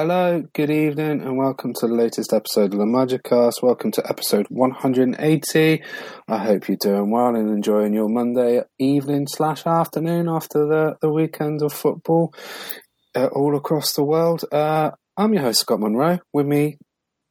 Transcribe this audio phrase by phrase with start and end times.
[0.00, 3.64] Hello, good evening, and welcome to the latest episode of the Magicast.
[3.64, 5.82] Welcome to episode 180.
[6.28, 11.10] I hope you're doing well and enjoying your Monday evening slash afternoon after the, the
[11.10, 12.32] weekend of football
[13.16, 14.44] uh, all across the world.
[14.52, 16.20] Uh, I'm your host, Scott Monroe.
[16.32, 16.78] With me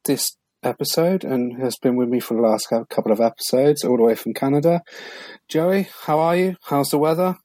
[0.04, 4.02] this episode and has been with me for the last couple of episodes, all the
[4.02, 4.82] way from Canada.
[5.48, 6.56] Joey, how are you?
[6.64, 7.36] How's the weather?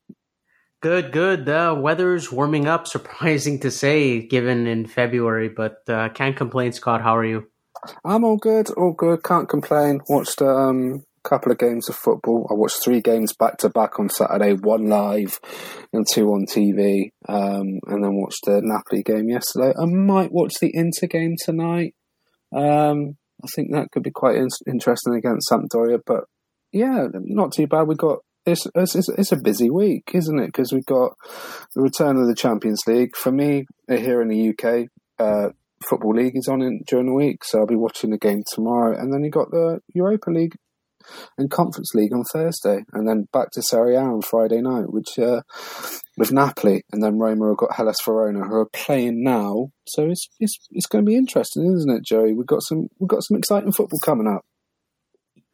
[0.84, 1.46] Good, good.
[1.46, 7.02] The weather's warming up, surprising to say, given in February, but uh, can't complain, Scott.
[7.02, 7.46] How are you?
[8.04, 9.24] I'm all good, all good.
[9.24, 10.02] Can't complain.
[10.10, 12.50] Watched a um, couple of games of football.
[12.52, 15.40] I watched three games back to back on Saturday, one live
[15.94, 19.72] and two on TV, um, and then watched the Napoli game yesterday.
[19.82, 21.96] I might watch the Inter game tonight.
[22.54, 26.26] Um, I think that could be quite in- interesting against Sampdoria, but
[26.74, 27.88] yeah, not too bad.
[27.88, 30.48] We got it's, it's, it's a busy week, isn't it?
[30.48, 31.14] Because we've got
[31.76, 33.16] the return of the Champions League.
[33.16, 34.88] For me, uh, here in the UK,
[35.20, 35.50] uh,
[35.88, 38.98] Football League is on in, during the week, so I'll be watching the game tomorrow.
[38.98, 40.56] And then you've got the Europa League
[41.38, 45.20] and Conference League on Thursday, and then back to Serie A on Friday night, which
[45.20, 45.42] uh,
[46.18, 49.70] with Napoli, and then Roma have got Hellas Verona who are playing now.
[49.88, 52.34] So it's it's it's going to be interesting, isn't it, Joey?
[52.34, 54.46] We've got some we've got some exciting football coming up.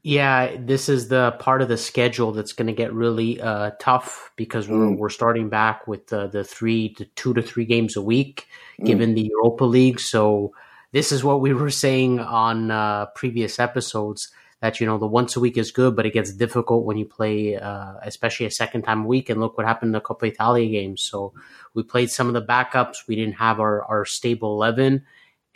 [0.09, 4.31] Yeah, this is the part of the schedule that's going to get really uh, tough
[4.37, 4.97] because we're mm.
[4.97, 8.47] we're starting back with the the three to two to three games a week,
[8.81, 8.87] mm.
[8.87, 9.99] given the Europa League.
[9.99, 10.55] So
[10.93, 15.35] this is what we were saying on uh, previous episodes that you know the once
[15.35, 18.81] a week is good, but it gets difficult when you play, uh, especially a second
[18.81, 19.29] time a week.
[19.29, 21.03] And look what happened in the Coppa Italia games.
[21.03, 21.35] So
[21.75, 23.05] we played some of the backups.
[23.07, 25.05] We didn't have our our stable eleven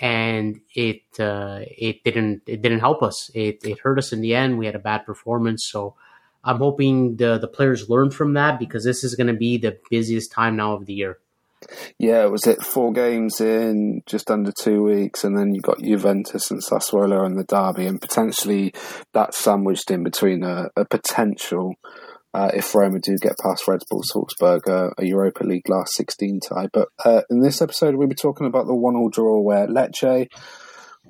[0.03, 3.31] and it uh, it didn't it didn't help us.
[3.33, 4.57] It it hurt us in the end.
[4.57, 5.95] We had a bad performance, so
[6.43, 9.79] I'm hoping the the players learn from that because this is going to be the
[9.89, 11.19] busiest time now of the year.
[11.97, 16.51] Yeah, was it four games in just under two weeks, and then you got Juventus
[16.51, 18.73] and Sassuolo and the derby, and potentially
[19.13, 21.75] that sandwiched in between a, a potential
[22.33, 26.39] uh, if Roma do get past Red Bull Salzburg, uh, a Europa League last 16
[26.39, 26.67] tie.
[26.71, 30.27] But uh, in this episode, we'll be talking about the one all draw where Lecce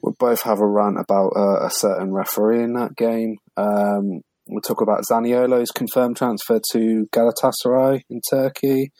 [0.02, 3.38] will both have a rant about uh, a certain referee in that game.
[3.56, 8.92] Um, we'll talk about Zaniolo's confirmed transfer to Galatasaray in Turkey.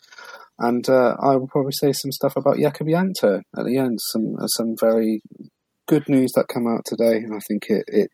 [0.58, 3.98] And uh, I will probably say some stuff about Jakub Jankto at the end.
[4.00, 5.20] Some some very
[5.86, 8.10] good news that come out today, and I think it, it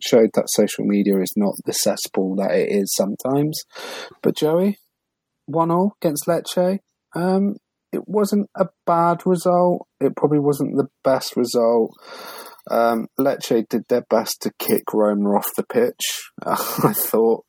[0.00, 3.62] showed that social media is not the cesspool that it is sometimes.
[4.22, 4.78] But Joey,
[5.46, 6.78] one all against Lecce.
[7.14, 7.56] Um,
[7.92, 9.86] it wasn't a bad result.
[10.00, 11.92] It probably wasn't the best result.
[12.70, 16.30] Um, Lecce did their best to kick Roma off the pitch.
[16.42, 17.44] I thought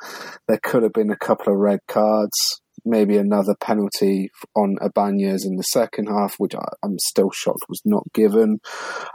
[0.47, 5.56] there could have been a couple of red cards maybe another penalty on Ibanez in
[5.56, 8.59] the second half, which I, am still shocked was not given.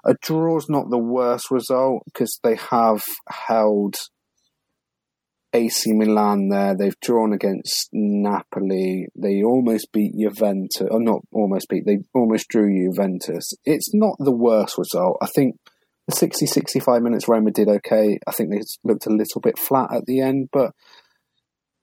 [0.05, 3.97] A draw's not the worst result because they have held
[5.53, 6.77] AC Milan there.
[6.77, 9.09] They've drawn against Napoli.
[9.15, 13.53] They almost beat Juventus, or not almost beat, they almost drew Juventus.
[13.65, 15.19] It's not the worst result.
[15.21, 15.57] I think
[16.07, 18.19] the 60 65 minutes Roma did okay.
[18.27, 20.73] I think they looked a little bit flat at the end, but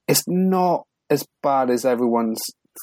[0.07, 2.41] it's not as bad as everyone's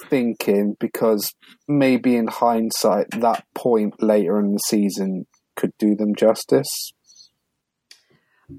[0.09, 1.35] thinking because
[1.69, 5.27] maybe in hindsight that point later in the season
[5.57, 6.93] could do them justice.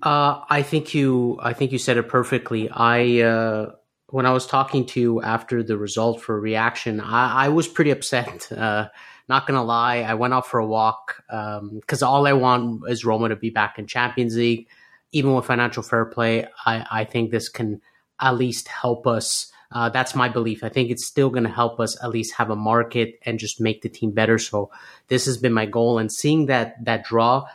[0.02, 1.38] Uh, I think you.
[1.42, 2.70] I think you said it perfectly.
[2.70, 3.72] I uh,
[4.08, 7.92] when I was talking to you after the result for reaction, I, I was pretty
[7.92, 8.50] upset.
[8.58, 8.88] Uh,
[9.28, 13.04] not gonna lie, I went out for a walk because um, all I want is
[13.04, 14.68] Roma to be back in Champions League.
[15.12, 17.82] Even with financial fair play, I, I think this can
[18.22, 20.64] at least help us uh, that's my belief.
[20.64, 23.60] I think it's still going to help us at least have a market and just
[23.60, 24.40] make the team better.
[24.40, 24.72] So
[25.10, 26.00] this has been my goal.
[26.00, 27.46] And seeing that that draw,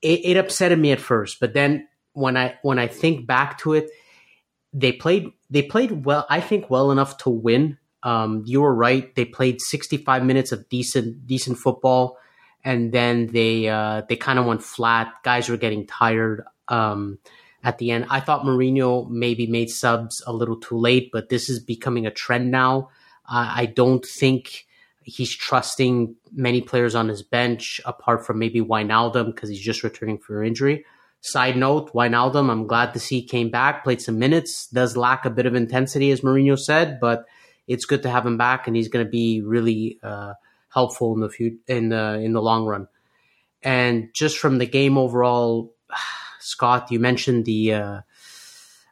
[0.00, 3.74] it, it upsetted me at first, but then when I when I think back to
[3.74, 3.90] it,
[4.72, 6.26] they played they played well.
[6.30, 7.76] I think well enough to win.
[8.02, 9.14] Um, you were right.
[9.14, 12.16] They played 65 minutes of decent decent football,
[12.64, 15.12] and then they uh, they kind of went flat.
[15.24, 16.42] Guys were getting tired.
[16.68, 17.18] Um,
[17.62, 18.06] at the end.
[18.10, 22.10] I thought Mourinho maybe made subs a little too late, but this is becoming a
[22.10, 22.90] trend now.
[23.28, 24.66] Uh, I don't think
[25.02, 30.18] he's trusting many players on his bench apart from maybe Wijnaldum because he's just returning
[30.18, 30.84] from injury.
[31.20, 35.24] Side note, Wijnaldum, I'm glad to see he came back, played some minutes, does lack
[35.24, 37.24] a bit of intensity, as Mourinho said, but
[37.66, 40.34] it's good to have him back, and he's going to be really uh,
[40.68, 42.86] helpful in the few, in the in the long run.
[43.62, 45.74] And just from the game overall,
[46.46, 47.74] Scott, you mentioned the.
[47.74, 48.00] Uh,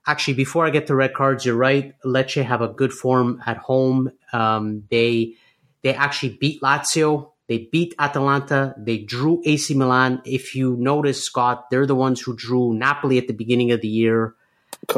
[0.06, 1.94] actually, before I get to red cards, you're right.
[2.04, 4.10] Lecce have a good form at home.
[4.32, 5.34] Um, they
[5.82, 8.74] they actually beat Lazio They beat Atalanta.
[8.78, 10.22] They drew AC Milan.
[10.24, 13.88] If you notice, Scott, they're the ones who drew Napoli at the beginning of the
[13.88, 14.34] year,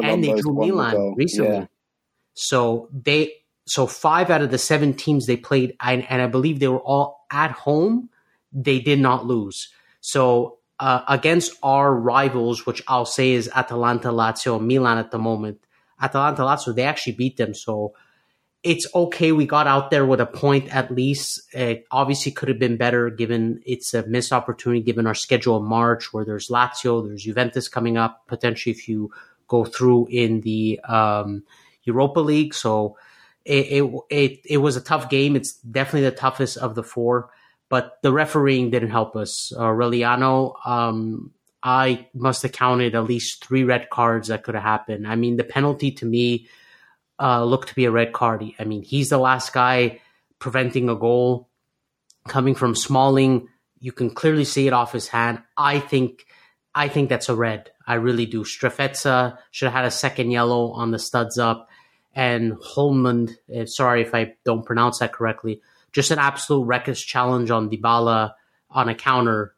[0.02, 1.56] and they drew Milan recently.
[1.56, 1.66] Yeah.
[2.34, 3.32] So they
[3.66, 6.80] so five out of the seven teams they played, and, and I believe they were
[6.80, 8.10] all at home.
[8.52, 9.68] They did not lose.
[10.00, 15.60] So uh, against our rivals, which I'll say is Atalanta, Lazio, Milan at the moment.
[16.00, 17.54] Atalanta, Lazio, they actually beat them.
[17.54, 17.94] So
[18.62, 19.32] it's okay.
[19.32, 21.40] We got out there with a point at least.
[21.52, 25.64] It obviously could have been better given it's a missed opportunity given our schedule in
[25.64, 29.10] March where there's Lazio, there's Juventus coming up potentially if you
[29.46, 31.44] go through in the um,
[31.84, 32.54] Europa League.
[32.54, 32.96] So
[33.44, 35.36] it, it, it it was a tough game.
[35.36, 37.30] It's definitely the toughest of the four,
[37.68, 39.52] but the refereeing didn't help us.
[39.56, 41.32] Uh, Aureliano, um,
[41.62, 45.06] I must have counted at least three red cards that could have happened.
[45.06, 46.48] I mean, the penalty to me
[47.18, 48.44] uh, look to be a red card.
[48.58, 50.00] I mean, he's the last guy
[50.38, 51.48] preventing a goal
[52.28, 53.48] coming from Smalling.
[53.80, 55.42] You can clearly see it off his hand.
[55.56, 56.26] I think,
[56.74, 57.70] I think that's a red.
[57.86, 58.44] I really do.
[58.44, 61.68] Strefezza should have had a second yellow on the studs up,
[62.14, 63.36] and Holmlund.
[63.54, 65.62] Uh, sorry if I don't pronounce that correctly.
[65.96, 68.34] Just an absolute reckless challenge on Dybala
[68.68, 69.54] on a counter,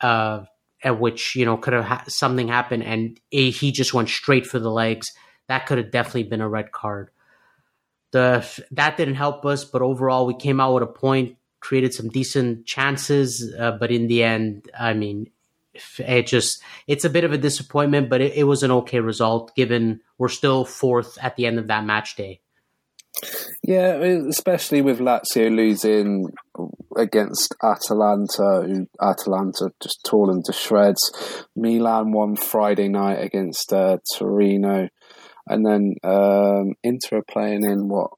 [0.00, 0.44] uh,
[0.82, 4.58] at which you know could have ha- something happened, and he just went straight for
[4.58, 5.12] the legs
[5.48, 7.10] that could have definitely been a red card.
[8.12, 12.08] The that didn't help us, but overall we came out with a point, created some
[12.08, 15.30] decent chances, uh, but in the end, I mean,
[15.98, 19.54] it just it's a bit of a disappointment, but it, it was an okay result
[19.54, 22.40] given we're still fourth at the end of that match day.
[23.62, 23.96] Yeah,
[24.28, 26.26] especially with Lazio losing
[26.96, 31.44] against Atalanta, who Atalanta just tore them to shreds.
[31.56, 34.88] Milan won Friday night against uh, Torino
[35.46, 38.10] and then um, Inter are playing in what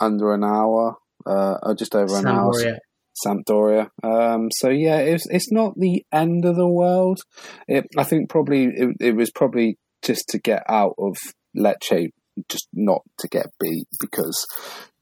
[0.00, 0.96] under an hour,
[1.26, 2.72] uh, or just over an Sampdoria.
[2.72, 2.78] hour.
[3.26, 3.88] Sampdoria.
[4.02, 7.20] Um, so yeah, it's it's not the end of the world.
[7.68, 11.16] It, I think probably it, it was probably just to get out of
[11.56, 12.08] Lecce,
[12.48, 14.46] just not to get beat because,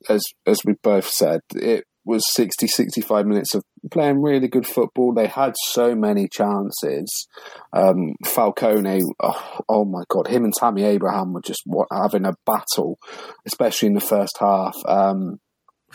[0.09, 5.12] as as we both said, it was 60, 65 minutes of playing really good football.
[5.12, 7.29] They had so many chances.
[7.73, 11.62] Um, Falcone, oh, oh, my God, him and Tammy Abraham were just
[11.93, 12.99] having a battle,
[13.47, 14.75] especially in the first half.
[14.87, 15.41] Um,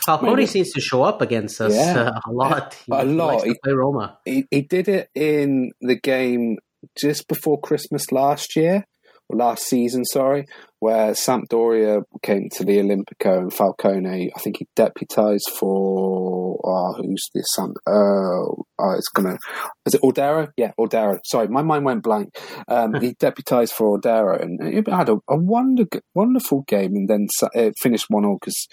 [0.06, 2.78] Falcone maybe, seems to show up against us yeah, uh, a lot.
[2.86, 3.44] He, a lot.
[3.44, 4.20] He, play Roma.
[4.26, 6.58] He, he did it in the game
[6.98, 8.86] just before Christmas last year
[9.30, 10.46] last season, sorry,
[10.80, 17.24] where Sampdoria came to the Olimpico and Falcone, I think he deputised for, oh, who's
[17.34, 17.48] this?
[17.56, 19.38] Sam, uh, oh, it's gonna,
[19.86, 20.52] is it Audero?
[20.58, 21.20] Yeah, Audero.
[21.26, 22.38] Sorry, my mind went blank.
[22.68, 27.28] Um, he deputised for Audero and he had a, a wonder, wonderful game and then
[27.54, 28.68] it finished 1 all because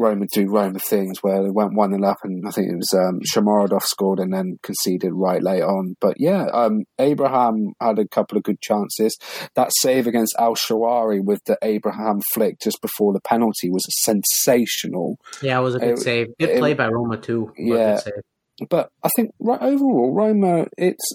[0.00, 2.92] Roma do Roma things where they went one 0 up, and I think it was
[2.94, 5.96] um, Shomurodov scored and then conceded right late on.
[6.00, 9.16] But yeah, um, Abraham had a couple of good chances.
[9.54, 15.18] That save against El Shaarawy with the Abraham flick just before the penalty was sensational.
[15.42, 16.26] Yeah, it was a good it, save.
[16.38, 17.52] Good play by Roma too.
[17.56, 18.00] Yeah,
[18.68, 21.14] but I think right overall, Roma it's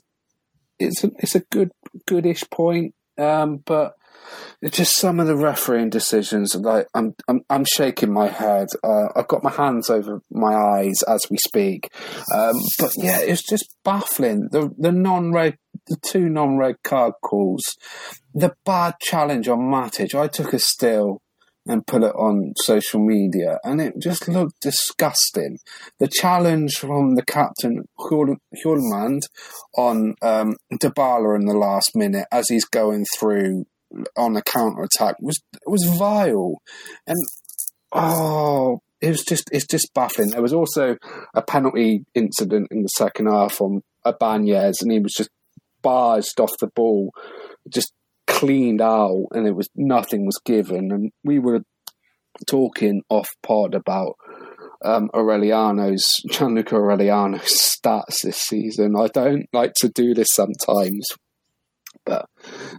[0.80, 1.72] it's a, it's a good
[2.06, 3.96] goodish point, um, but
[4.72, 6.56] just some of the refereeing decisions.
[6.56, 8.68] Like I'm, I'm, I'm shaking my head.
[8.84, 11.90] Uh, I've got my hands over my eyes as we speak.
[12.34, 14.50] Um, but yeah, it's just baffling.
[14.52, 15.58] The the non-red,
[15.88, 17.64] the two non-red card calls,
[18.34, 20.16] the bad challenge on Matic.
[20.16, 21.22] I took a still
[21.68, 25.58] and put it on social media, and it just looked disgusting.
[26.00, 29.24] The challenge from the captain Hjulmand
[29.76, 33.66] on um, Dybala in the last minute as he's going through
[34.18, 36.62] on a counter attack was was vile,
[37.08, 37.18] and
[37.92, 40.32] oh, it was just it's just baffling.
[40.32, 40.98] There was also
[41.34, 45.30] a penalty incident in the second half on Ibanez, and he was just
[45.82, 47.12] barged off the ball,
[47.70, 47.94] just
[48.28, 50.92] cleaned out, and it was nothing was given.
[50.92, 51.62] And we were
[52.48, 54.16] talking off pod about
[54.84, 58.96] um, Aureliano's Gianluca Aureliano's stats this season.
[58.98, 61.08] I don't like to do this sometimes
[62.06, 62.28] but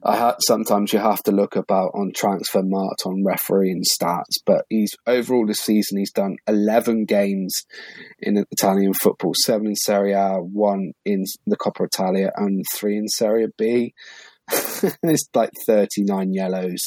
[0.04, 4.38] I ha- sometimes you have to look about on Transfermarkt on refereeing stats.
[4.45, 7.64] But he's overall this season he's done eleven games
[8.21, 13.09] in Italian football, seven in Serie A, one in the Coppa Italia, and three in
[13.09, 13.95] Serie B.
[14.50, 16.83] it's like thirty nine yellows.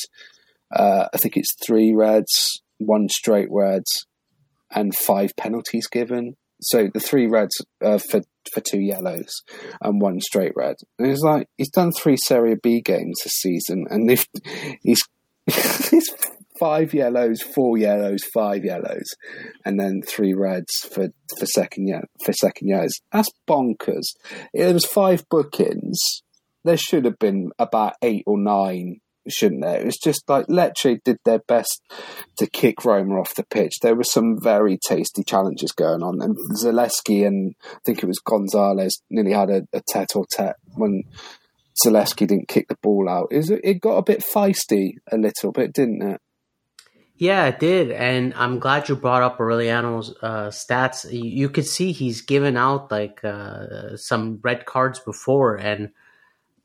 [0.74, 3.84] Uh, I think it's three reds, one straight red,
[4.72, 8.22] and five penalties given so the three reds uh, for
[8.54, 9.44] for two yellows
[9.82, 10.76] and one straight red.
[10.98, 14.28] And it's like he's done three Serie B games this season, and if
[14.82, 15.02] he's
[15.90, 16.14] he's
[16.60, 19.06] five yellows, four yellows, five yellows,
[19.66, 23.00] and then three reds for for second yeah for second yellows.
[23.12, 24.16] That's bonkers.
[24.54, 25.98] It was five bookings.
[26.66, 29.00] There should have been about eight or nine
[29.30, 29.80] shouldn't there?
[29.80, 31.82] It was just like Lecce did their best
[32.38, 33.80] to kick Roma off the pitch.
[33.82, 38.20] There were some very tasty challenges going on, and Zalewski and I think it was
[38.20, 41.04] Gonzalez nearly had a, a tete or tete when
[41.84, 43.28] Zalewski didn't kick the ball out.
[43.32, 46.22] It, it got a bit feisty a little bit, didn't it?
[47.16, 51.12] Yeah, it did, and I'm glad you brought up Aureliano's uh, stats.
[51.12, 55.90] You, you, could see he's given out like uh, some red cards before, and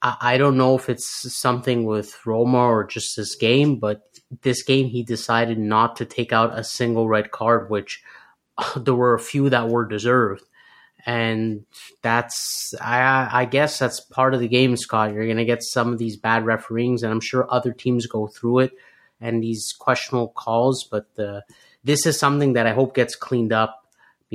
[0.04, 4.02] I, don't know if it's something with Roma or just this game, but
[4.42, 8.02] this game he decided not to take out a single red card, which
[8.76, 10.44] there were a few that were deserved.
[11.06, 11.64] And
[12.02, 15.12] that's, I, I guess that's part of the game, Scott.
[15.12, 18.26] You're going to get some of these bad referees, and I'm sure other teams go
[18.26, 18.72] through it
[19.20, 20.84] and these questionable calls.
[20.90, 21.40] But uh,
[21.82, 23.83] this is something that I hope gets cleaned up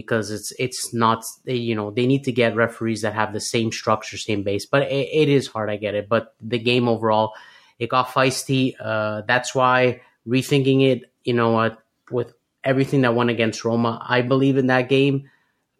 [0.01, 3.69] because it's it's not you know they need to get referees that have the same
[3.71, 4.65] structure, same base.
[4.65, 6.07] But it, it is hard, I get it.
[6.07, 7.33] But the game overall,
[7.79, 8.75] it got feisty.
[8.79, 11.79] Uh, that's why rethinking it, you know what,
[12.09, 15.29] with everything that went against Roma, I believe in that game.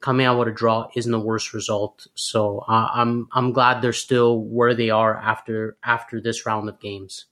[0.02, 3.94] Coming out with a draw isn't the worst result, so uh, I'm I'm glad they're
[3.94, 7.26] still where they are after after this round of games.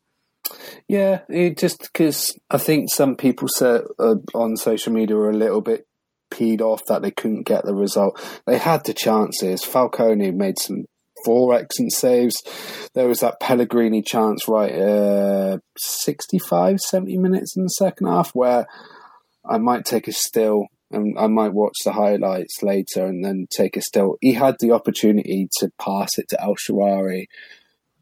[0.87, 1.21] Yeah,
[1.57, 5.86] just because I think some people said uh, on social media are a little bit
[6.29, 8.19] peed off that they couldn't get the result.
[8.45, 9.63] They had the chances.
[9.63, 10.85] Falcone made some
[11.25, 12.35] four excellent saves.
[12.93, 18.67] There was that Pellegrini chance right uh, 65, 70 minutes in the second half where
[19.45, 23.75] I might take a still and I might watch the highlights later and then take
[23.75, 24.17] a still.
[24.21, 27.27] He had the opportunity to pass it to El Shaarawy,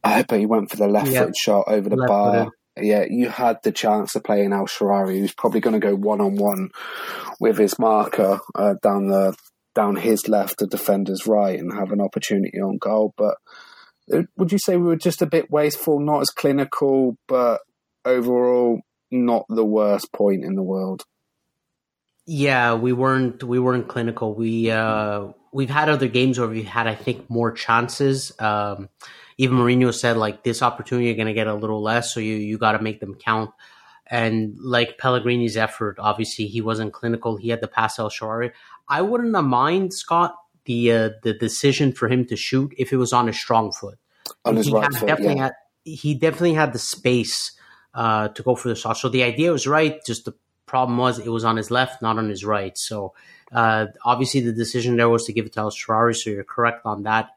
[0.03, 1.25] but he went for the left yep.
[1.25, 4.67] foot shot over the left bar yeah, you had the chance to play in El
[4.67, 6.71] Shaarawy, who's probably going to go one on one
[7.39, 9.35] with his marker uh, down the
[9.73, 13.13] down his left, the defender's right, and have an opportunity on goal.
[13.17, 13.35] But
[14.11, 17.61] uh, would you say we were just a bit wasteful, not as clinical, but
[18.05, 21.03] overall not the worst point in the world?
[22.25, 24.33] Yeah, we weren't we weren't clinical.
[24.33, 28.31] We uh, we've had other games where we've had I think more chances.
[28.39, 28.89] Um,
[29.37, 32.35] even Mourinho said like this opportunity you're going to get a little less, so you
[32.35, 33.51] you got to make them count.
[34.07, 37.37] And like Pellegrini's effort, obviously he wasn't clinical.
[37.37, 38.51] He had the pass El Shaarawy.
[38.87, 42.97] I wouldn't have mind Scott the uh, the decision for him to shoot if it
[42.97, 43.97] was on a strong foot.
[44.43, 45.43] On his he right foot, definitely yeah.
[45.43, 47.51] had he definitely had the space
[47.93, 48.97] uh, to go for the shot.
[48.97, 50.03] So the idea was right.
[50.05, 50.33] Just the
[50.65, 52.77] problem was it was on his left, not on his right.
[52.77, 53.13] So
[53.51, 56.15] uh, obviously the decision there was to give it to El Shaarawy.
[56.15, 57.29] So you're correct on that.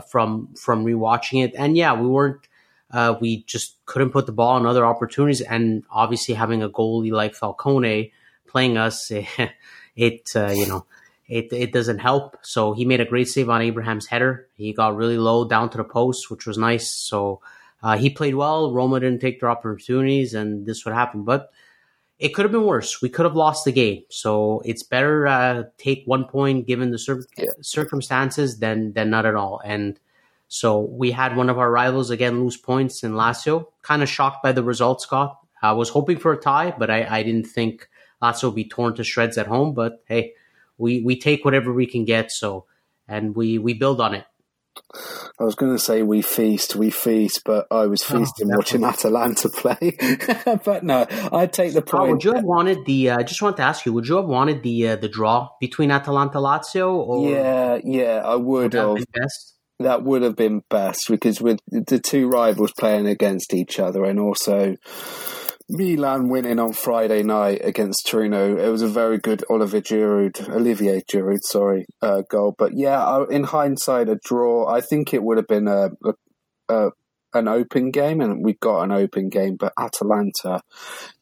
[0.00, 1.54] From from rewatching it.
[1.56, 2.46] And yeah, we weren't.
[2.90, 7.10] Uh, we just couldn't put the ball in other opportunities, and obviously having a goalie
[7.10, 8.12] like Falcone
[8.46, 9.10] playing us,
[9.96, 10.84] it, uh, you know
[11.32, 12.36] it it doesn't help.
[12.42, 14.48] So he made a great save on Abraham's header.
[14.54, 16.92] He got really low down to the post, which was nice.
[16.92, 17.40] So
[17.82, 18.72] uh, he played well.
[18.72, 21.24] Roma didn't take their opportunities, and this would happen.
[21.24, 21.50] But
[22.22, 23.02] it could have been worse.
[23.02, 24.04] We could have lost the game.
[24.08, 27.50] So it's better uh, take one point given the cir- yeah.
[27.60, 29.60] circumstances than than not at all.
[29.64, 29.98] And
[30.46, 33.66] so we had one of our rivals again lose points in Lazio.
[33.82, 35.36] Kind of shocked by the result, Scott.
[35.62, 37.88] I was hoping for a tie, but I, I didn't think
[38.22, 39.74] Lazio would be torn to shreds at home.
[39.74, 40.34] But hey,
[40.78, 42.30] we we take whatever we can get.
[42.30, 42.66] So
[43.08, 44.26] and we we build on it.
[45.40, 48.56] I was going to say we feast, we feast, but I was oh, feasting oh,
[48.56, 49.96] watching Atalanta play.
[50.64, 52.02] but no, I'd take the point.
[52.02, 53.10] Oh, would you have wanted the?
[53.10, 55.48] Uh, I just want to ask you: Would you have wanted the uh, the draw
[55.60, 56.92] between Atalanta Lazio?
[56.92, 58.96] Or yeah, yeah, I would, would have.
[59.12, 59.56] Best?
[59.78, 64.20] That would have been best because with the two rivals playing against each other, and
[64.20, 64.76] also
[65.72, 68.58] Milan winning on Friday night against Torino.
[68.58, 72.54] It was a very good Olivier Giroud, Olivier Giroud, sorry, uh, goal.
[72.56, 74.68] But yeah, in hindsight, a draw.
[74.68, 76.14] I think it would have been a, a,
[76.68, 76.90] a
[77.34, 79.56] an open game, and we got an open game.
[79.58, 80.60] But Atalanta,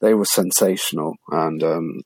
[0.00, 2.00] they were sensational, and um,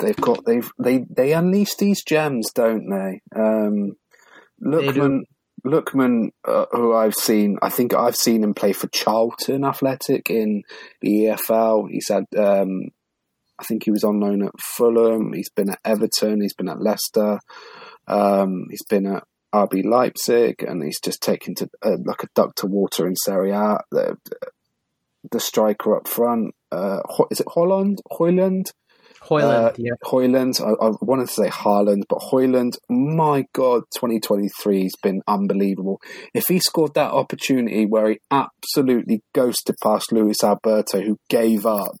[0.00, 3.20] they've got they've they they unleash these gems, don't they?
[3.40, 3.92] Um,
[4.60, 5.20] Lookman,
[5.66, 10.62] Lookman, uh, who I've seen, I think I've seen him play for Charlton Athletic in
[11.00, 11.88] the EFL.
[11.90, 12.88] He's had, um,
[13.58, 15.32] I think he was on loan at Fulham.
[15.32, 16.42] He's been at Everton.
[16.42, 17.38] He's been at Leicester.
[18.06, 22.54] Um, he's been at RB Leipzig, and he's just taken to uh, like a duck
[22.56, 23.78] to water in Serie A.
[23.90, 24.18] The,
[25.30, 28.02] the striker up front, uh, is it Holland?
[28.12, 28.72] Højlund?
[29.28, 29.92] Højlund, uh, yeah.
[30.04, 30.60] Højlund.
[30.60, 36.00] I, I, wanted to say Haaland, but Højlund, my God, 2023 has been unbelievable.
[36.34, 41.96] If he scored that opportunity where he absolutely ghosted past Luis Alberto, who gave up,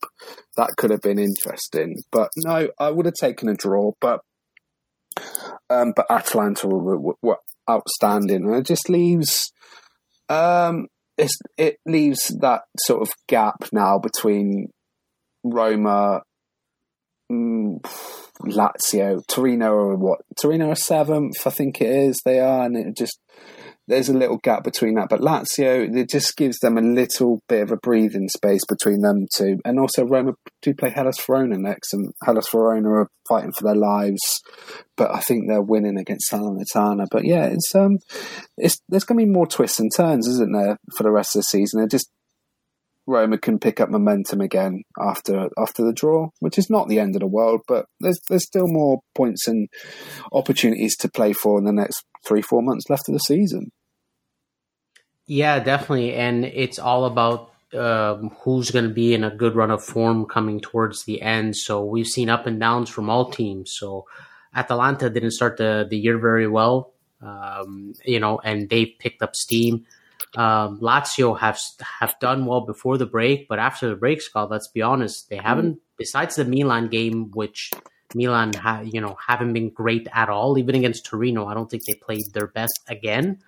[0.56, 1.96] that could have been interesting.
[2.12, 3.92] But no, I would have taken a draw.
[4.00, 4.20] But
[5.70, 7.38] um, but Atalanta were, were, were,
[7.70, 9.50] outstanding, and it just leaves
[10.28, 14.68] um, it leaves that sort of gap now between
[15.44, 16.22] Roma
[17.30, 17.80] mm,
[18.42, 20.20] Lazio, Torino are what?
[20.40, 22.20] Torino are seventh, I think it is.
[22.24, 23.18] They are, and it just
[23.86, 25.08] there's a little gap between that.
[25.08, 29.26] But Lazio, it just gives them a little bit of a breathing space between them
[29.34, 29.58] two.
[29.64, 33.76] And also, Roma do play Hellas Verona next, and Hellas Verona are fighting for their
[33.76, 34.42] lives.
[34.96, 37.06] But I think they're winning against Salernitana.
[37.10, 37.98] But yeah, it's um,
[38.56, 41.40] it's there's going to be more twists and turns, isn't there, for the rest of
[41.40, 41.82] the season?
[41.82, 42.10] It just
[43.06, 47.14] Roma can pick up momentum again after after the draw, which is not the end
[47.16, 49.68] of the world, but there's there's still more points and
[50.32, 53.70] opportunities to play for in the next three four months left of the season.
[55.26, 59.70] Yeah, definitely, and it's all about um, who's going to be in a good run
[59.70, 61.56] of form coming towards the end.
[61.56, 63.74] So we've seen up and downs from all teams.
[63.74, 64.06] So
[64.54, 69.36] Atalanta didn't start the the year very well, um, you know, and they've picked up
[69.36, 69.84] steam.
[70.36, 71.60] Um, Lazio have
[72.00, 75.36] have done well before the break, but after the break, Scott, let's be honest, they
[75.36, 75.76] haven't.
[75.76, 75.80] Mm.
[75.96, 77.70] Besides the Milan game, which
[78.14, 80.58] Milan, ha, you know, haven't been great at all.
[80.58, 83.38] Even against Torino, I don't think they played their best again.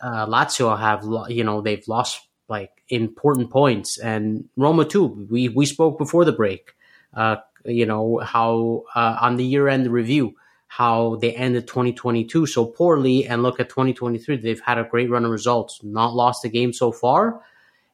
[0.00, 5.26] Uh, Lazio have, you know, they've lost like important points, and Roma too.
[5.30, 6.72] We we spoke before the break.
[7.12, 10.34] Uh, you know how uh, on the year end review
[10.76, 15.24] how they ended 2022 so poorly and look at 2023 they've had a great run
[15.24, 15.78] of results.
[15.84, 17.40] Not lost a game so far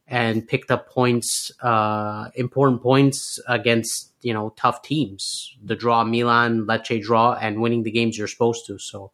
[0.08, 5.54] and picked up points uh, important points against you know tough teams.
[5.62, 8.78] The draw milan lecce draw and winning the games you're supposed to.
[8.78, 9.10] So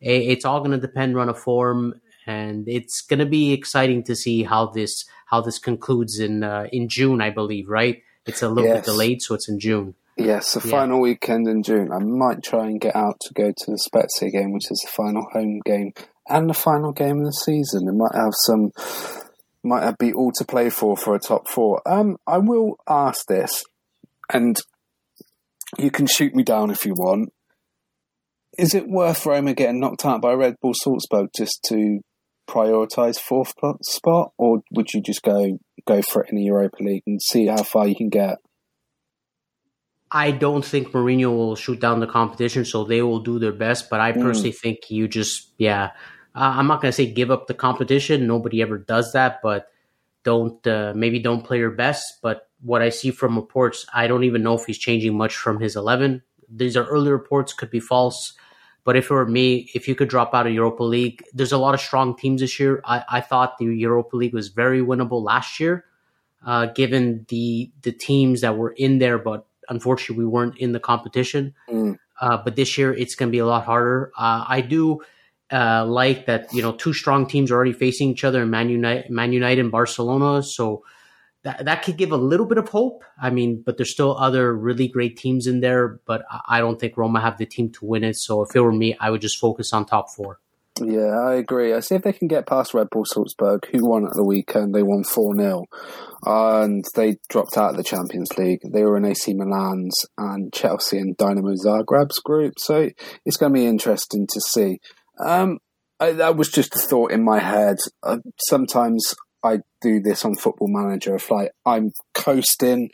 [0.00, 4.14] it's all going to depend on a form and it's going to be exciting to
[4.14, 8.02] see how this how this concludes in uh, in june i believe right?
[8.26, 8.76] It's a little yes.
[8.78, 10.70] bit delayed so it's in june Yes, the yeah.
[10.70, 11.90] final weekend in June.
[11.92, 14.90] I might try and get out to go to the Spezia game, which is the
[14.90, 15.92] final home game
[16.28, 17.88] and the final game of the season.
[17.88, 18.72] It might have some,
[19.62, 21.80] might be all to play for for a top four.
[21.86, 23.64] Um, I will ask this,
[24.32, 24.58] and
[25.78, 27.32] you can shoot me down if you want.
[28.58, 32.00] Is it worth Roma getting knocked out by Red Bull Salzburg just to
[32.50, 33.52] prioritise fourth
[33.82, 37.46] spot, or would you just go go for it in the Europa League and see
[37.46, 38.38] how far you can get?
[40.10, 43.90] I don't think Mourinho will shoot down the competition, so they will do their best.
[43.90, 44.22] But I mm.
[44.22, 44.58] personally mm.
[44.58, 45.90] think you just, yeah,
[46.34, 48.26] uh, I'm not going to say give up the competition.
[48.26, 49.68] Nobody ever does that, but
[50.24, 52.20] don't, uh, maybe don't play your best.
[52.22, 55.60] But what I see from reports, I don't even know if he's changing much from
[55.60, 56.22] his 11.
[56.48, 58.34] These are early reports, could be false.
[58.84, 61.58] But if it were me, if you could drop out of Europa League, there's a
[61.58, 62.80] lot of strong teams this year.
[62.86, 65.84] I, I thought the Europa League was very winnable last year,
[66.46, 70.80] uh, given the the teams that were in there, but unfortunately we weren't in the
[70.80, 71.54] competition.
[71.68, 71.98] Mm.
[72.20, 74.12] Uh, but this year it's going to be a lot harder.
[74.16, 75.00] Uh, I do
[75.52, 78.68] uh, like that you know two strong teams are already facing each other in Man
[78.68, 80.42] United, Man United and Barcelona.
[80.42, 80.84] So
[81.44, 83.04] that that could give a little bit of hope.
[83.20, 86.00] I mean, but there's still other really great teams in there.
[86.04, 88.16] But I don't think Roma have the team to win it.
[88.16, 90.40] So if it were me, I would just focus on top four.
[90.84, 91.72] Yeah, I agree.
[91.72, 94.74] I see if they can get past Red Bull Salzburg, who won at the weekend.
[94.74, 95.64] They won 4 0.
[96.24, 98.60] And they dropped out of the Champions League.
[98.72, 102.54] They were in AC Milan's and Chelsea and Dynamo Zagreb's group.
[102.58, 102.90] So
[103.24, 104.80] it's going to be interesting to see.
[105.24, 105.58] Um,
[106.00, 107.78] I, that was just a thought in my head.
[108.02, 111.14] Uh, sometimes I do this on Football Manager.
[111.14, 112.90] If like I'm coasting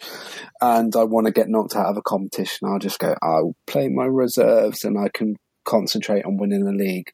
[0.61, 3.15] and I want to get knocked out of a competition, I'll just go.
[3.23, 7.11] I'll play my reserves and I can concentrate on winning the league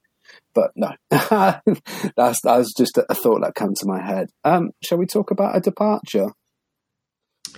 [0.55, 4.31] but no, that's that's just a thought that came to my head.
[4.45, 6.29] Um, shall we talk about a departure?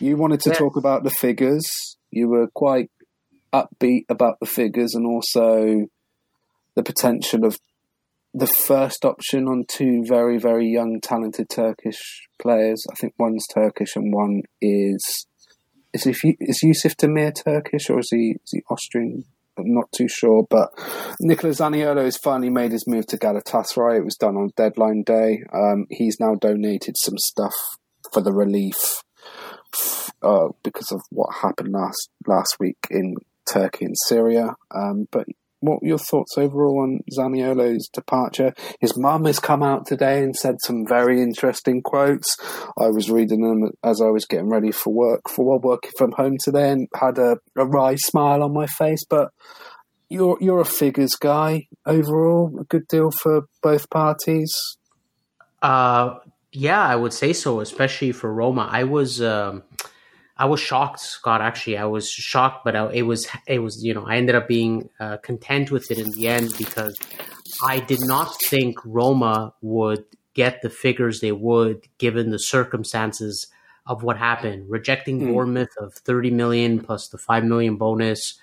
[0.00, 1.64] You wanted to talk about the figures.
[2.11, 2.90] You were quite
[3.52, 5.87] upbeat about the figures and also
[6.74, 7.59] the potential of
[8.35, 12.85] the first option on two very very young talented Turkish players.
[12.90, 15.26] I think one's Turkish and one is
[15.92, 19.24] is he, is Yusuf Demir Turkish or is he is he Austrian?
[19.58, 20.70] I'm not too sure, but
[21.20, 23.98] Nicolas Zaniolo has finally made his move to Galatasaray.
[23.98, 25.42] It was done on deadline day.
[25.52, 27.54] Um, he's now donated some stuff
[28.12, 29.02] for the relief
[30.22, 33.14] uh, because of what happened last last week in
[33.46, 34.54] Turkey and Syria.
[34.74, 35.26] Um, but
[35.62, 38.53] what were your thoughts overall on Zaniolo's departure?
[38.81, 42.37] His mum has come out today and said some very interesting quotes.
[42.77, 46.12] I was reading them as I was getting ready for work for while working from
[46.12, 49.05] home today, and had a, a wry smile on my face.
[49.09, 49.31] But
[50.09, 52.59] you're you're a figures guy overall.
[52.61, 54.53] A good deal for both parties.
[55.62, 56.18] Uh,
[56.51, 58.68] yeah, I would say so, especially for Roma.
[58.70, 59.22] I was.
[59.22, 59.62] Um,
[60.42, 61.40] I was shocked, Scott.
[61.40, 64.48] Actually, I was shocked, but I, it was it was you know I ended up
[64.48, 66.98] being uh, content with it in the end because
[67.64, 73.46] I did not think Roma would get the figures they would given the circumstances
[73.87, 74.68] of what happened.
[74.68, 75.33] Rejecting mm.
[75.33, 78.35] Bournemouth of thirty million plus the five million bonus,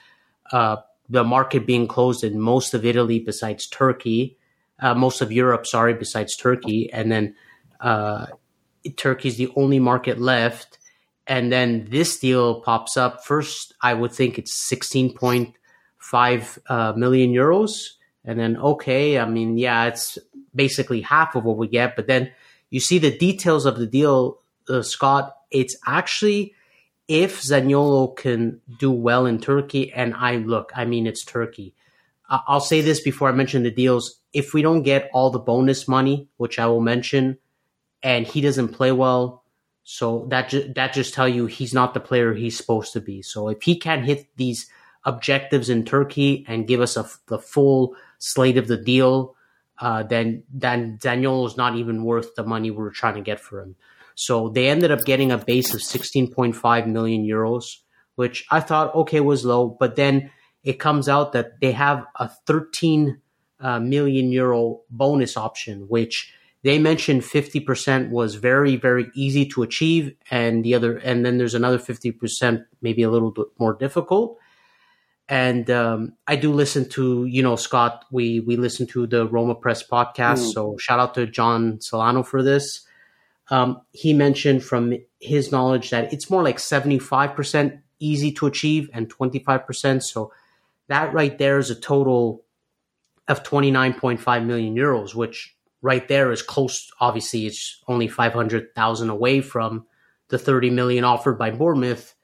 [0.53, 0.77] uh,
[1.09, 4.37] the market being closed in most of Italy besides Turkey,
[4.79, 7.35] uh, most of Europe, sorry, besides Turkey, and then
[7.81, 8.27] uh,
[8.95, 10.78] Turkey's the only market left
[11.29, 13.23] and then this deal pops up.
[13.23, 17.89] First, I would think it's 16.5 uh, million euros.
[18.25, 20.17] And then, okay, I mean, yeah, it's
[20.55, 21.95] basically half of what we get.
[21.95, 22.31] But then
[22.71, 25.35] you see the details of the deal, uh, Scott.
[25.51, 26.55] It's actually
[27.07, 31.75] if Zaniolo can do well in Turkey, and I look, I mean, it's Turkey.
[32.29, 34.19] I'll say this before I mention the deals.
[34.33, 37.39] If we don't get all the bonus money, which I will mention,
[38.03, 39.43] and he doesn't play well,
[39.83, 43.21] so that ju- that just tell you he's not the player he's supposed to be.
[43.21, 44.67] So if he can't hit these
[45.05, 49.35] objectives in Turkey and give us a, the full slate of the deal,
[49.79, 53.39] uh, then then Daniel is not even worth the money we are trying to get
[53.39, 53.75] for him.
[54.15, 57.77] So they ended up getting a base of 16.5 million euros,
[58.15, 60.31] which I thought okay was low, but then
[60.63, 63.21] it comes out that they have a 13
[63.61, 70.13] uh, million euro bonus option, which they mentioned 50% was very, very easy to achieve.
[70.29, 74.37] And the other, and then there's another 50%, maybe a little bit more difficult.
[75.29, 79.55] And um, I do listen to, you know, Scott, we, we listen to the Roma
[79.55, 80.39] Press podcast.
[80.39, 80.53] Mm.
[80.53, 82.81] So shout out to John Solano for this.
[83.51, 89.09] Um, he mentioned from his knowledge that it's more like 75% easy to achieve and
[89.13, 90.03] 25%.
[90.03, 90.33] So
[90.87, 92.43] that right there is a total
[93.27, 96.91] of 29.5 million euros, which right there is close.
[96.99, 99.85] Obviously, it's only 500,000 away from
[100.29, 102.15] the 30 million offered by Bournemouth.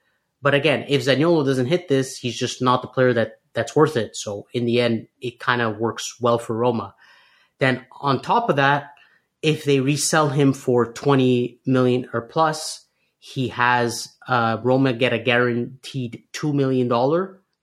[0.41, 3.97] But again, if Zaniolo doesn't hit this, he's just not the player that that's worth
[3.97, 4.15] it.
[4.15, 6.93] So in the end, it kind of works well for Roma.
[7.59, 8.91] Then on top of that,
[9.41, 12.85] if they resell him for 20 million or plus,
[13.19, 16.89] he has uh, Roma get a guaranteed $2 million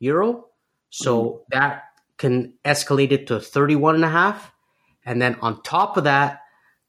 [0.00, 0.46] euro.
[0.90, 1.38] So mm.
[1.50, 1.84] that
[2.16, 4.52] can escalate it to 31 and a half
[5.04, 6.40] and then on top of that,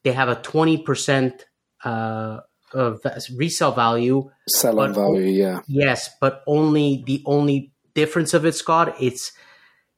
[0.02, 1.40] they have a 20%
[1.84, 2.40] uh,
[2.72, 3.00] of
[3.34, 4.30] resale value.
[4.48, 5.60] Selling value, yeah.
[5.66, 9.32] Yes, but only the only difference of it, Scott, it's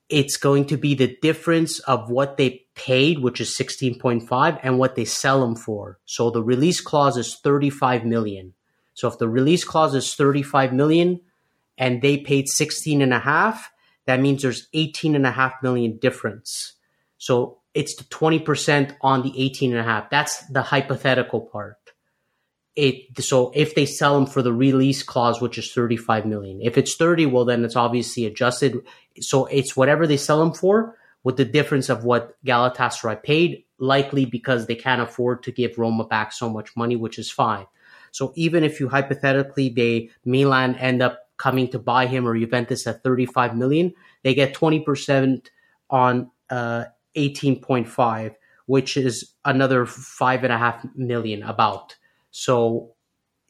[0.09, 4.95] it's going to be the difference of what they paid, which is 16.5, and what
[4.95, 5.99] they sell them for.
[6.05, 8.55] So the release clause is 35 million.
[8.95, 11.21] So if the release clause is 35 million
[11.77, 13.71] and they paid 16 and a half,
[14.07, 16.75] that means there's 18 and a half million difference.
[17.19, 20.09] So it's the 20% on the 18 and a half.
[20.09, 21.77] That's the hypothetical part.
[22.75, 26.79] It, so if they sell them for the release clause, which is 35 million, if
[26.79, 28.79] it's 30, well, then it's obviously adjusted.
[29.21, 34.25] So it's whatever they sell them for with the difference of what Galatasaray paid, likely
[34.25, 37.67] because they can't afford to give Roma back so much money, which is fine.
[38.11, 42.87] So even if you hypothetically, they, Milan end up coming to buy him or Juventus
[42.87, 45.49] at 35 million, they get 20%
[45.91, 46.85] on, uh,
[47.17, 48.35] 18.5,
[48.67, 51.97] which is another five and a half million about.
[52.31, 52.93] So,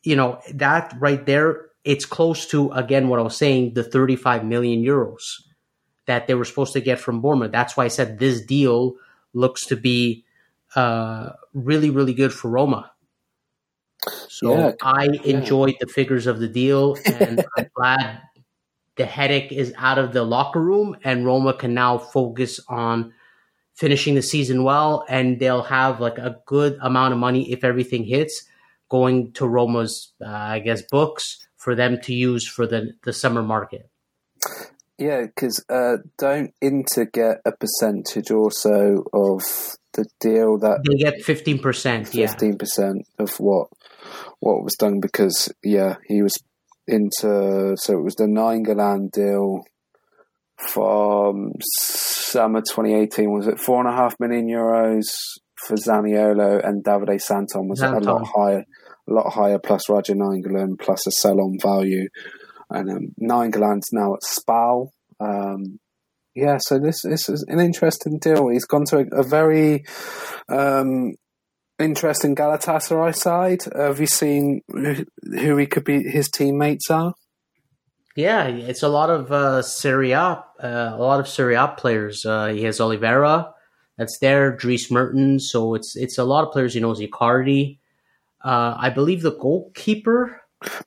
[0.03, 4.45] you know, that right there, it's close to, again, what I was saying, the 35
[4.45, 5.43] million euros
[6.07, 7.53] that they were supposed to get from Bournemouth.
[7.53, 8.95] That's why I said this deal
[9.35, 10.25] looks to be
[10.75, 12.93] uh, really, really good for Roma.
[14.29, 15.39] So yeah, I yeah.
[15.39, 18.21] enjoyed the figures of the deal, and I'm glad
[18.97, 23.13] the headache is out of the locker room, and Roma can now focus on
[23.77, 28.05] finishing the season well, and they'll have like a good amount of money if everything
[28.05, 28.45] hits
[28.89, 33.43] going to Roma's, uh, I guess, books for them to use for the the summer
[33.43, 33.89] market.
[34.99, 39.43] Yeah, because uh, don't Inter get a percentage also of
[39.93, 43.69] the deal that they get fifteen percent, fifteen percent of what
[44.41, 46.35] what was done because yeah, he was
[46.87, 49.65] into so it was the Nainggolan deal
[50.59, 55.05] from summer 2018 was it four and a half million euros
[55.67, 58.07] for Zaniolo and Davide Santon was Santon.
[58.09, 58.65] a lot higher,
[59.09, 62.09] a lot higher plus Radja Nainggolan plus a sell on value,
[62.71, 64.91] and um, Nainggolan's now at Spal.
[65.21, 65.79] Um,
[66.35, 68.49] yeah, so this, this is an interesting deal.
[68.49, 69.85] He's gone to a, a very
[70.51, 71.15] um,
[71.79, 73.63] interesting Galatasaray side.
[73.75, 76.03] Have you seen who he could be?
[76.03, 77.15] His teammates are.
[78.17, 82.25] Yeah, it's a lot of uh, Serie A, uh, a lot of Serie A players.
[82.25, 83.53] Uh, he has Oliveira,
[83.99, 84.57] that's there.
[84.57, 86.75] Dries Mertens, so it's it's a lot of players.
[86.75, 87.79] He knows Icardi.
[88.45, 90.43] Uh, I believe the goalkeeper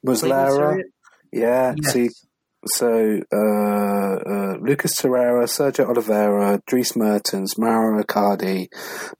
[0.06, 0.82] Muslera.
[1.32, 1.94] Yeah, yes.
[1.94, 2.10] see,
[2.66, 2.88] so
[3.32, 8.68] uh, uh, Lucas Torreira, Sergio Oliveira, Dries Mertens, Mauro Icardi,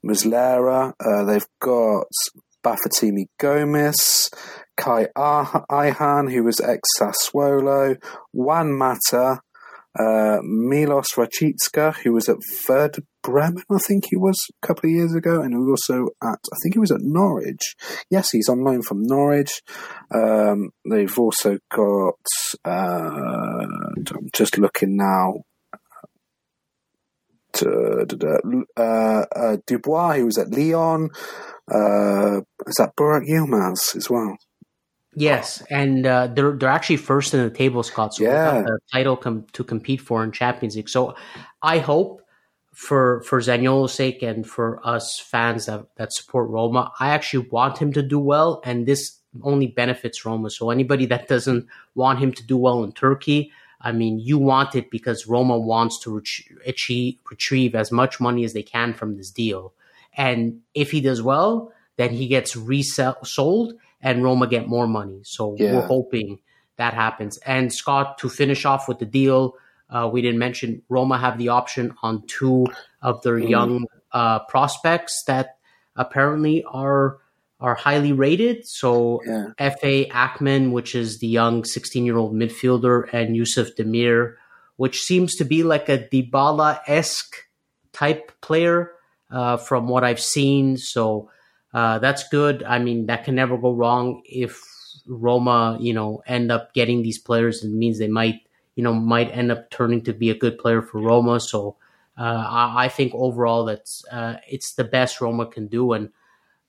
[0.04, 0.92] Muslera.
[1.00, 2.06] Uh, they've got
[2.64, 4.30] Bafétimbi Gomis,
[4.78, 5.08] Kaan
[5.70, 7.96] Ayhan, who was ex Sassuolo,
[8.32, 9.40] Juan Mata,
[9.98, 12.36] uh, Milot Rashica, who was at
[12.68, 16.08] Werder Bremen, I think he was a couple of years ago, and he was also
[16.22, 17.74] at, I think he was at Norwich.
[18.08, 19.62] Yes, he's on loan from Norwich.
[20.14, 22.14] Um, they've also got,
[22.64, 25.42] uh, I'm just looking now,
[27.60, 31.10] to, uh, uh, Dubois, he was at Lyon.
[31.70, 34.36] Uh, is that Burak Yilmaz as well?
[35.14, 38.14] Yes, and uh, they're they're actually first in the table, Scott.
[38.14, 38.62] So yeah.
[38.62, 40.88] the title com- to compete for in Champions League.
[40.88, 41.16] So
[41.62, 42.22] I hope
[42.72, 47.78] for for Zaniolo's sake and for us fans that that support Roma, I actually want
[47.78, 50.48] him to do well, and this only benefits Roma.
[50.48, 54.74] So anybody that doesn't want him to do well in Turkey, I mean, you want
[54.74, 59.16] it because Roma wants to ret- achieve, retrieve as much money as they can from
[59.16, 59.72] this deal,
[60.16, 65.20] and if he does well, then he gets resold and Roma get more money.
[65.24, 65.74] So yeah.
[65.74, 66.40] we're hoping
[66.76, 67.36] that happens.
[67.38, 69.54] And Scott, to finish off with the deal,
[69.90, 72.66] uh, we didn't mention Roma have the option on two
[73.02, 73.48] of their mm.
[73.48, 75.58] young uh, prospects that
[75.96, 77.18] apparently are
[77.60, 78.66] are highly rated.
[78.66, 79.48] So yeah.
[79.58, 84.34] Efe Akman, which is the young 16 year old midfielder, and Yusuf Demir,
[84.76, 87.34] which seems to be like a Dybala esque
[87.92, 88.92] type player
[89.30, 90.76] uh, from what I've seen.
[90.76, 91.30] So
[91.74, 92.62] uh, that's good.
[92.62, 94.60] I mean, that can never go wrong if
[95.06, 97.62] Roma, you know, end up getting these players.
[97.62, 98.40] It means they might,
[98.74, 101.40] you know, might end up turning to be a good player for Roma.
[101.40, 101.76] So
[102.18, 105.92] uh, I, I, think overall that's uh, it's the best Roma can do.
[105.92, 106.10] And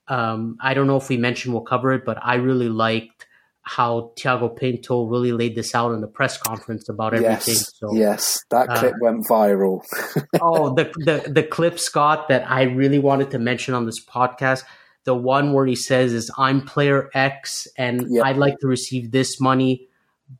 [0.08, 3.26] um, I don't know if we mentioned we'll cover it, but I really liked
[3.64, 7.54] how Thiago Pinto really laid this out in the press conference about everything.
[7.54, 9.84] Yes, so, yes, that uh, clip uh, went viral.
[10.40, 14.64] oh, the, the the clip, Scott, that I really wanted to mention on this podcast
[15.04, 18.24] the one where he says is I'm player X and yep.
[18.24, 19.88] I'd like to receive this money.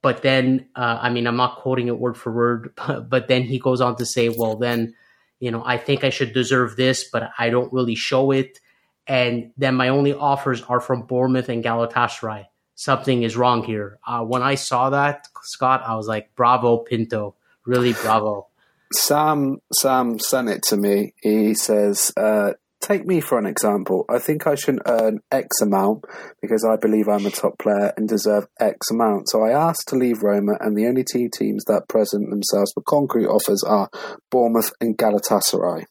[0.01, 3.43] But then, uh, I mean, I'm not quoting it word for word, but, but then
[3.43, 4.95] he goes on to say, well, then,
[5.41, 8.61] you know, I think I should deserve this, but I don't really show it.
[9.07, 12.47] And then my only offers are from Bournemouth and Galatasaray.
[12.75, 13.99] Something is wrong here.
[14.07, 17.37] Uh, when I saw that, Scott, I was like, bravo, Pinto.
[17.67, 18.49] Really bravo.
[18.93, 21.15] Sam Sam sent it to me.
[21.23, 24.05] He says, uh, take me for an example.
[24.11, 26.05] I think I should earn X amount
[26.41, 29.29] because I believe I'm a top player and deserve X amount.
[29.31, 32.85] So I asked to leave Roma, and the only two teams that present themselves with
[32.85, 33.89] concrete offers are
[34.31, 35.85] Bournemouth and Galatasaray,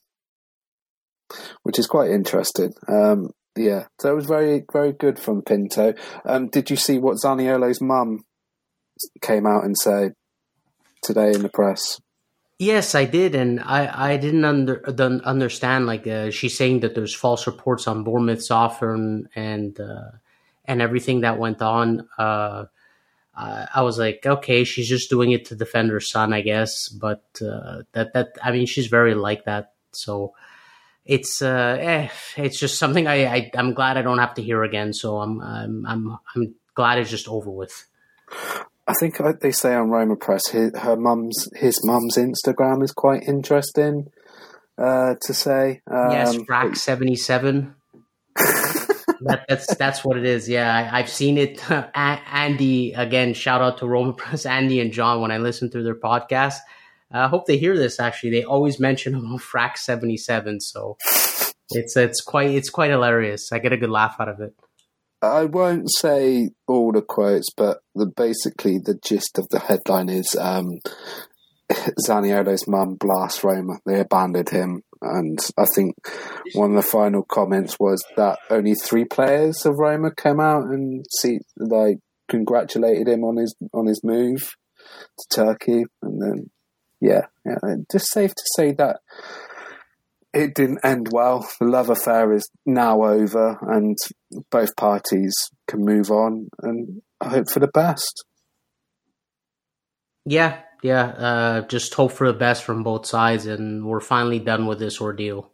[1.63, 2.73] which is quite interesting.
[2.87, 5.93] Um, yeah, so it was very, very good from Pinto.
[6.25, 8.23] Um, did you see what Zaniolo's mum
[9.21, 10.13] came out and said
[11.01, 11.99] today in the press?
[12.59, 14.83] Yes, I did, and I, I didn't under,
[15.25, 15.87] understand.
[15.87, 20.11] Like uh, she's saying that there's false reports on Bournemouth's offer and and, uh,
[20.65, 22.07] and everything that went on.
[22.19, 22.65] Uh,
[23.33, 26.89] I was like, okay, she's just doing it to defend her son, I guess.
[26.89, 29.73] But uh, that that I mean, she's very like that.
[29.91, 30.33] So
[31.05, 34.63] it's uh, eh, it's just something I, I am glad I don't have to hear
[34.63, 34.93] again.
[34.93, 37.87] So I'm I'm I'm I'm glad it's just over with.
[38.87, 43.23] I think they say on Roma Press, his, her mum's his mum's Instagram is quite
[43.23, 44.11] interesting
[44.77, 45.81] uh, to say.
[45.89, 47.75] Um, yes, Frack seventy seven.
[48.35, 50.47] that, that's that's what it is.
[50.47, 51.61] Yeah, I, have seen it.
[51.95, 53.33] Andy again.
[53.33, 55.21] Shout out to Roma Press, Andy and John.
[55.21, 56.57] When I listen to their podcast,
[57.13, 57.99] I hope they hear this.
[57.99, 60.59] Actually, they always mention about Frack seventy seven.
[60.59, 60.97] So
[61.69, 63.51] it's it's quite it's quite hilarious.
[63.51, 64.53] I get a good laugh out of it.
[65.21, 70.35] I won't say all the quotes, but the basically the gist of the headline is
[70.35, 70.79] um,
[72.07, 73.79] Zaniolo's mum blasts Roma.
[73.85, 75.95] They abandoned him, and I think
[76.53, 81.05] one of the final comments was that only three players of Roma came out and
[81.19, 81.97] see like
[82.27, 84.55] congratulated him on his on his move
[85.19, 86.49] to Turkey, and then
[87.01, 87.57] yeah, yeah,
[87.91, 88.99] just safe to say that
[90.33, 91.47] it didn't end well.
[91.59, 93.97] The love affair is now over, and
[94.49, 95.33] both parties
[95.67, 98.23] can move on and hope for the best.
[100.25, 101.03] Yeah, yeah.
[101.03, 105.01] Uh, just hope for the best from both sides, and we're finally done with this
[105.01, 105.51] ordeal.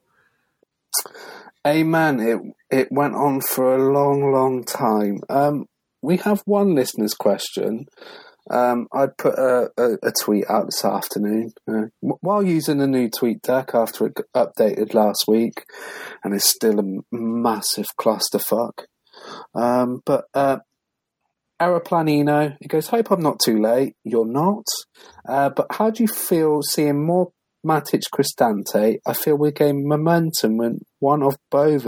[1.66, 2.20] Amen.
[2.20, 5.22] It it went on for a long, long time.
[5.30, 5.66] Um,
[6.02, 7.88] we have one listener's question.
[8.50, 13.10] Um, I put a, a, a, tweet out this afternoon uh, while using the new
[13.10, 15.66] tweet deck after it got updated last week,
[16.24, 18.86] and it's still a massive clusterfuck.
[19.54, 20.60] Um, but uh,
[21.62, 23.96] Aeroplanino, he goes, Hope I'm not too late.
[24.04, 24.66] You're not.
[25.28, 27.32] Uh, but how do you feel seeing more
[27.66, 29.00] Matic Cristante?
[29.06, 31.88] I feel we gained momentum when one of Bove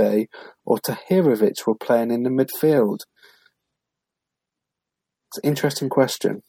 [0.65, 2.99] or Tahirovic were playing in the midfield.
[5.29, 6.41] It's an interesting question.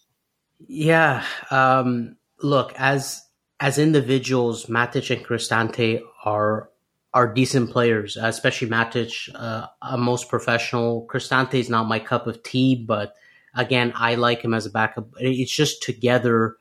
[0.66, 1.24] Yeah.
[1.50, 3.22] Um, look, as
[3.60, 6.70] as individuals, Matic and Cristante are
[7.12, 11.06] are decent players, especially Matic, uh, a most professional.
[11.10, 13.14] Cristante is not my cup of tea, but
[13.54, 15.08] again, I like him as a backup.
[15.18, 16.56] It's just together.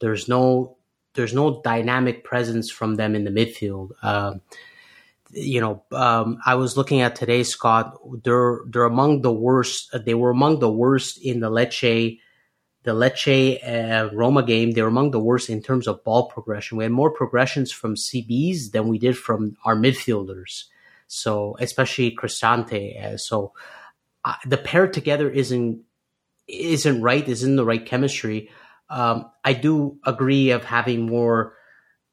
[0.00, 0.76] There's no
[1.14, 3.90] there's no dynamic presence from them in the midfield.
[4.02, 4.40] Um,
[5.30, 7.98] you know, um, I was looking at today, Scott.
[8.24, 9.94] They're they're among the worst.
[10.04, 12.18] They were among the worst in the Lecce
[12.88, 16.78] the Lecce uh, Roma game, they were among the worst in terms of ball progression.
[16.78, 20.64] We had more progressions from CBs than we did from our midfielders.
[21.06, 23.04] So, especially Cristante.
[23.04, 23.52] Uh, so,
[24.24, 25.82] uh, the pair together isn't
[26.46, 27.28] isn't right.
[27.28, 28.50] Isn't the right chemistry.
[28.88, 31.57] Um, I do agree of having more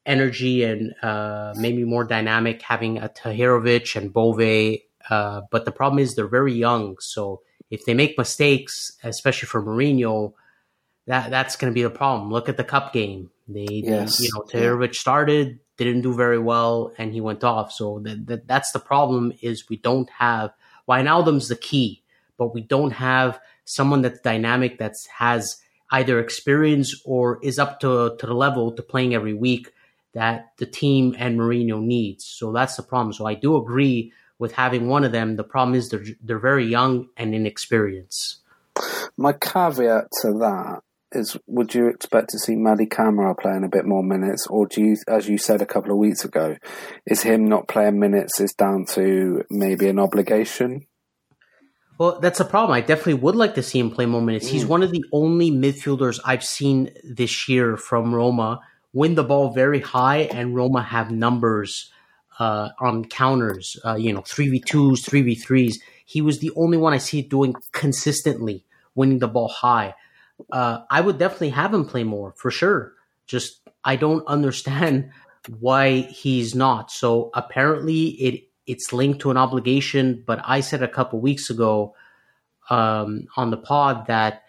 [0.06, 4.80] energy and uh, maybe more dynamic, having a Tahirovic and Bove.
[5.10, 6.96] Uh, but the problem is they're very young.
[7.00, 10.32] So if they make mistakes, especially for Mourinho,
[11.06, 12.32] that that's going to be the problem.
[12.32, 13.30] Look at the cup game.
[13.48, 14.20] They, yes.
[14.20, 17.70] you know, Tahirovic started, didn't do very well, and he went off.
[17.72, 19.32] So that, that that's the problem.
[19.40, 20.52] Is we don't have
[20.88, 22.02] Wijnaldum's the key,
[22.38, 25.58] but we don't have someone that's dynamic that has
[25.92, 29.72] either experience or is up to to the level to playing every week
[30.16, 32.24] that the team and Mourinho needs.
[32.24, 33.12] So that's the problem.
[33.12, 35.36] So I do agree with having one of them.
[35.36, 38.38] The problem is they're they're very young and inexperienced.
[39.18, 40.80] My caveat to that
[41.12, 44.82] is would you expect to see Mady Camara playing a bit more minutes, or do
[44.82, 46.56] you, as you said a couple of weeks ago,
[47.06, 50.86] is him not playing minutes is down to maybe an obligation?
[51.98, 52.72] Well, that's a problem.
[52.72, 54.48] I definitely would like to see him play more minutes.
[54.48, 54.52] Mm.
[54.52, 58.60] He's one of the only midfielders I've seen this year from Roma
[58.96, 61.90] win the ball very high, and Roma have numbers
[62.38, 63.76] uh, on counters.
[63.84, 65.80] Uh, you know, three v twos, three v threes.
[66.04, 69.94] He was the only one I see doing consistently, winning the ball high
[70.50, 72.92] uh, I would definitely have him play more for sure.
[73.26, 75.10] Just I don't understand
[75.60, 76.90] why he's not.
[76.90, 80.24] So apparently it it's linked to an obligation.
[80.26, 81.94] But I said a couple weeks ago
[82.68, 84.42] um, on the pod that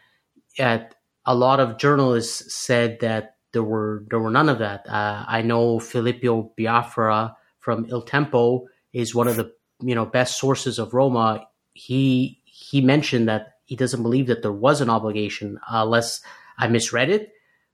[0.57, 4.87] at a lot of journalists said that there were there were none of that.
[4.87, 10.39] Uh, I know Filippo Biafora from Il Tempo is one of the you know best
[10.39, 11.47] sources of Roma.
[11.73, 16.21] He he mentioned that he doesn't believe that there was an obligation, uh, unless
[16.57, 17.33] I misread it.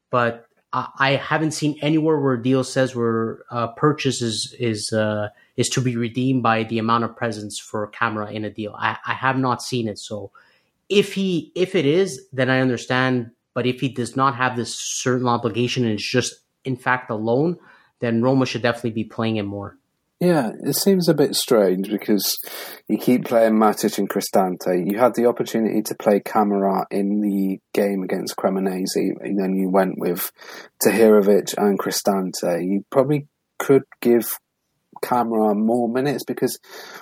[0.09, 5.29] But I, I, haven't seen anywhere where deal says where uh, purchase is is uh,
[5.55, 8.75] is to be redeemed by the amount of presence for Camara in a deal.
[8.77, 9.99] I, I have not seen it.
[9.99, 10.31] So
[10.89, 13.31] if he if it is, then I understand.
[13.53, 16.35] But if he does not have this certain obligation and it's just
[16.65, 17.57] in fact a loan,
[17.99, 19.77] then Roma should definitely be playing him more.
[20.19, 22.37] Yeah, it seems a bit strange because
[22.87, 24.89] you keep playing Matic and Cristante.
[24.89, 29.69] You had the opportunity to play Camara in the game against Cremonese, and then you
[29.69, 30.31] went with
[30.81, 32.63] Tahirovic and Cristante.
[32.63, 33.27] You probably
[33.59, 34.39] could give
[35.01, 36.57] Camara more minutes because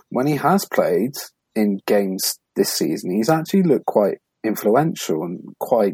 [0.10, 1.14] when he has played
[1.54, 5.94] in games this season, he's actually looked quite influential and quite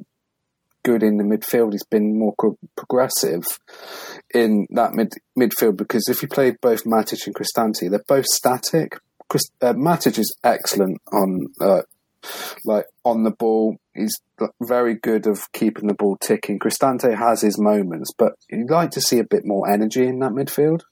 [0.88, 1.74] good in the midfield.
[1.74, 2.34] He's been more
[2.78, 3.44] progressive
[4.34, 8.98] in that mid midfield because if you played both Matic and Cristante, they're both static.
[9.28, 11.82] Chris, uh, Matic is excellent on uh,
[12.64, 13.76] like on the ball.
[13.94, 14.18] He's
[14.62, 16.58] very good of keeping the ball ticking.
[16.58, 20.32] Cristante has his moments, but you'd like to see a bit more energy in that
[20.32, 20.84] midfield.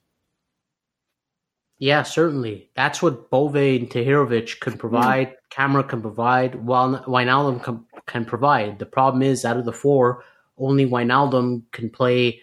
[1.77, 2.69] Yeah, certainly.
[2.75, 5.29] That's what Bove and Tahirovic can provide.
[5.29, 5.35] Mm.
[5.49, 6.55] Camara can provide.
[6.55, 8.79] While Wijnaldum can, can provide.
[8.79, 10.23] The problem is, out of the four,
[10.57, 12.41] only Wijnaldum can play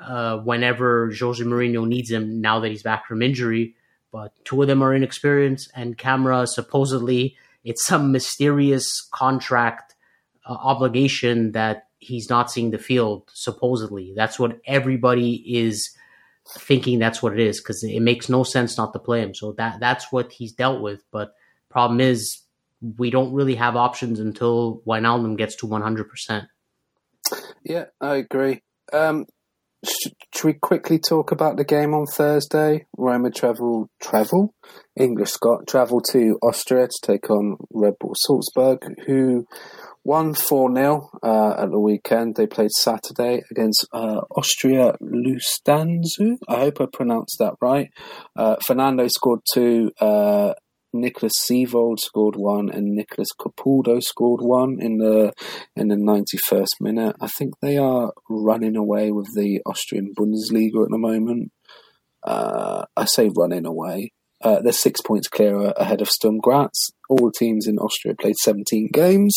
[0.00, 2.40] uh, whenever Jose Mourinho needs him.
[2.40, 3.76] Now that he's back from injury,
[4.10, 9.94] but two of them are inexperienced, and Camara supposedly it's some mysterious contract
[10.44, 13.30] uh, obligation that he's not seeing the field.
[13.32, 15.96] Supposedly, that's what everybody is
[16.58, 19.34] thinking that's what it is because it makes no sense not to play him.
[19.34, 21.02] So that that's what he's dealt with.
[21.12, 21.32] But
[21.70, 22.42] problem is
[22.98, 26.46] we don't really have options until Wijnaldum gets to 100%.
[27.64, 28.62] Yeah, I agree.
[28.92, 29.26] Um,
[29.84, 32.86] should, should we quickly talk about the game on Thursday?
[32.96, 34.54] Roma travel, travel,
[34.96, 39.46] English Scott travel to Austria to take on Red Bull Salzburg, who
[40.04, 42.36] won 4 0 uh, at the weekend.
[42.36, 46.36] They played Saturday against uh, Austria Lustenau.
[46.48, 47.90] I hope I pronounced that right.
[48.36, 49.92] Uh, Fernando scored two.
[50.00, 50.54] Uh,
[50.94, 55.32] Nicholas Seiwald scored one and Nicholas Capaldo scored one in the
[55.74, 57.16] in the ninety first minute.
[57.20, 61.50] I think they are running away with the Austrian Bundesliga at the moment.
[62.22, 64.12] Uh, I say running away.
[64.42, 66.90] Uh, they're six points clear ahead of Sturm Graz.
[67.08, 69.34] All teams in Austria played 17 games.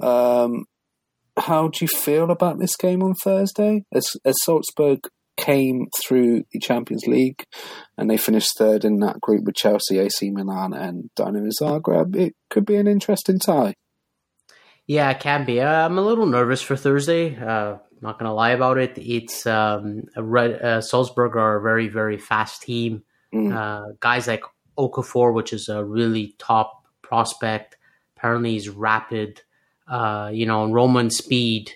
[0.00, 0.64] Um,
[1.36, 3.84] how do you feel about this game on Thursday?
[3.92, 5.00] As, as Salzburg
[5.36, 7.44] came through the Champions League
[7.96, 12.16] and they finished third in that group with Chelsea, AC Milan, and Dynamo Zagreb.
[12.16, 13.74] It could be an interesting tie.
[14.86, 15.60] Yeah, it can be.
[15.60, 17.36] Uh, I'm a little nervous for Thursday.
[17.36, 18.96] Uh, not going to lie about it.
[18.96, 23.02] It's um, Red, uh, Salzburg are a very, very fast team.
[23.32, 23.54] Mm.
[23.54, 24.42] Uh, guys like
[24.78, 27.76] Okafor, which is a really top prospect,
[28.16, 29.42] apparently he's rapid.
[29.86, 31.72] Uh, you know, Roman speed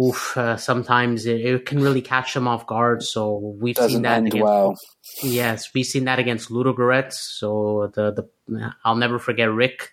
[0.00, 3.02] oof, uh, sometimes it, it, can really catch them off guard.
[3.02, 4.74] So we've Doesn't seen that against, well.
[5.22, 7.14] Yes, we've seen that against Ludogorets.
[7.14, 8.12] So the
[8.46, 9.90] the I'll never forget Rick.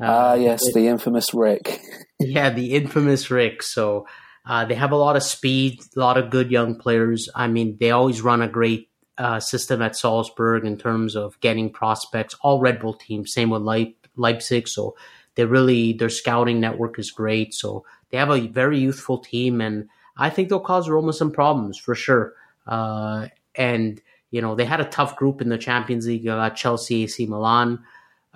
[0.00, 1.80] Ah, uh, yes, it, the infamous Rick.
[2.18, 3.62] yeah, the infamous Rick.
[3.62, 4.06] So
[4.46, 7.28] uh, they have a lot of speed, a lot of good young players.
[7.34, 8.88] I mean, they always run a great
[9.18, 12.34] uh, system at Salzburg in terms of getting prospects.
[12.42, 14.68] All Red Bull teams, same with Leip- Leipzig.
[14.68, 14.96] So
[15.34, 17.54] they really their scouting network is great.
[17.54, 21.78] So they have a very youthful team, and I think they'll cause Roma some problems
[21.78, 22.34] for sure.
[22.66, 24.00] Uh, and
[24.30, 26.24] you know they had a tough group in the Champions League.
[26.24, 27.84] got Chelsea, AC Milan.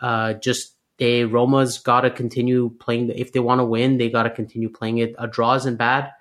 [0.01, 3.11] Uh, just they Roma's got to continue playing.
[3.11, 5.15] If they want to win, they got to continue playing it.
[5.19, 6.13] A draw isn't bad.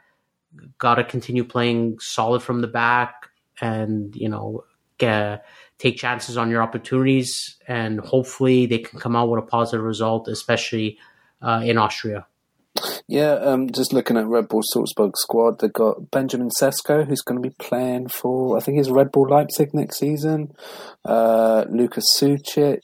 [0.78, 3.29] Got to continue playing solid from the back,
[3.62, 4.64] and you know,
[4.98, 5.46] get,
[5.78, 10.28] take chances on your opportunities, and hopefully they can come out with a positive result,
[10.28, 10.98] especially
[11.42, 12.26] uh, in Austria.
[13.08, 17.42] Yeah, um, just looking at Red Bull Salzburg squad, they've got Benjamin Sesko, who's going
[17.42, 20.54] to be playing for, I think he's Red Bull Leipzig next season.
[21.04, 22.80] Uh, Lucas Sucic,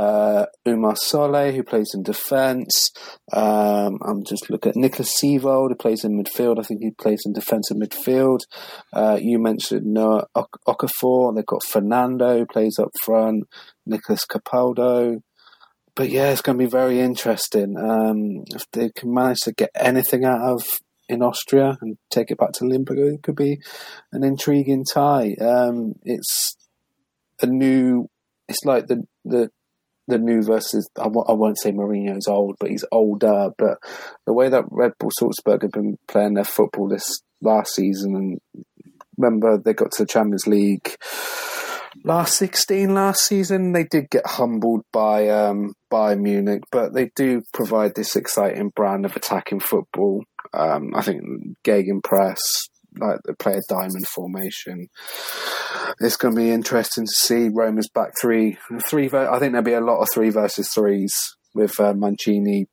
[0.00, 2.90] uh, Oumar Solet, who plays in defence.
[3.32, 6.58] Um, I'm just looking at Nicholas Seiwald, who plays in midfield.
[6.58, 8.40] I think he plays in defensive midfield.
[8.92, 10.26] Uh, you mentioned Noah
[10.66, 11.34] Okafor.
[11.34, 13.44] They've got Fernando, who plays up front.
[13.86, 15.20] Nicholas Capaldo
[15.96, 17.76] but yeah, it's going to be very interesting.
[17.76, 20.62] Um, if they can manage to get anything out of
[21.10, 23.60] in Austria and take it back to Limburg, it could be
[24.12, 25.34] an intriguing tie.
[25.40, 26.56] Um, it's
[27.42, 28.08] a new.
[28.48, 29.50] It's like the the
[30.10, 30.88] the new versus.
[31.00, 33.50] I won't say Mourinho's old, but he's older.
[33.56, 33.78] But
[34.26, 38.64] the way that Red Bull Salzburg have been playing their football this last season, and
[39.16, 40.96] remember they got to the Champions League
[42.04, 43.72] last 16 last season.
[43.72, 49.04] They did get humbled by um, by Munich, but they do provide this exciting brand
[49.04, 50.24] of attacking football.
[50.52, 51.22] Um, I think
[51.64, 52.38] Gegenpress,
[52.98, 54.88] like they play a diamond formation.
[56.00, 59.06] It's going to be interesting to see Roma's back three, three.
[59.06, 61.14] I think there'll be a lot of three versus threes
[61.54, 62.66] with uh, Mancini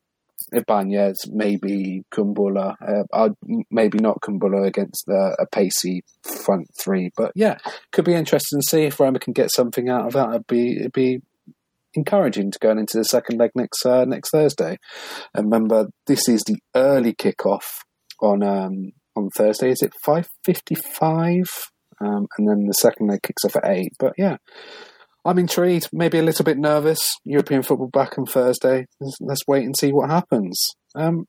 [0.51, 2.75] Ibanez, maybe Kumbula.
[3.11, 3.29] uh,
[3.69, 7.57] maybe not Kumbula against the, a pacey front three, but yeah,
[7.91, 10.29] could be interesting to see if Roma can get something out of that.
[10.29, 11.21] It'd be it'd be
[11.93, 14.77] encouraging to going into the second leg next uh, next Thursday.
[15.33, 17.63] And remember, this is the early kickoff
[18.21, 19.71] on um, on Thursday.
[19.71, 21.49] Is it five fifty five?
[21.99, 23.91] Um, and then the second leg kicks off at eight.
[23.99, 24.37] But yeah,
[25.25, 27.17] I'm intrigued, maybe a little bit nervous.
[27.25, 28.85] European football back on Thursday.
[29.01, 30.63] Let's, let's wait and see what happens.
[30.95, 31.25] Um,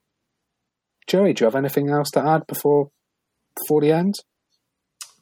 [1.07, 2.91] Joey, do you have anything else to add before
[3.57, 4.14] before the end?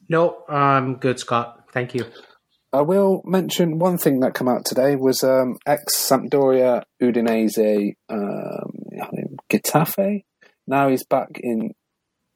[0.09, 1.63] No, I'm good, Scott.
[1.71, 2.05] Thank you.
[2.73, 9.37] I will mention one thing that came out today was um, ex Sampdoria Udinese um,
[9.49, 10.23] Getafe.
[10.67, 11.71] Now he's back in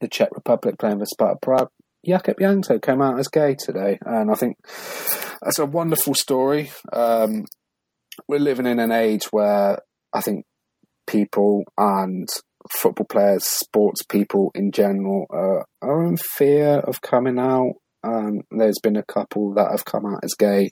[0.02, 1.70] the Czech Republic playing for Sparta Prague.
[2.06, 4.58] Jakub Jankto came out as gay today, and I think
[5.41, 6.72] that's a wonderful story.
[6.91, 7.45] Um,
[8.28, 9.80] we're living in an age where
[10.12, 10.45] I think
[11.06, 12.28] people and
[12.72, 17.74] football players, sports people in general, uh, are in fear of coming out.
[18.04, 20.72] Um, there's been a couple that have come out as gay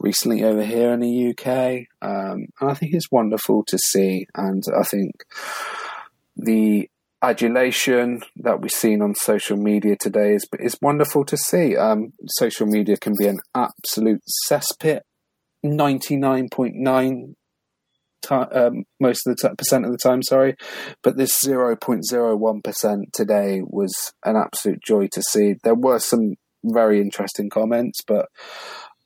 [0.00, 4.26] recently over here in the UK, um, and I think it's wonderful to see.
[4.34, 5.12] And I think
[6.36, 6.88] the
[7.26, 11.76] adulation that we've seen on social media today is is wonderful to see.
[11.76, 15.00] Um, social media can be an absolute cesspit.
[15.62, 17.34] Ninety nine point nine
[18.30, 20.22] um, most of the t- percent of the time.
[20.22, 20.54] Sorry,
[21.02, 25.54] but this zero point zero one percent today was an absolute joy to see.
[25.64, 28.26] There were some very interesting comments, but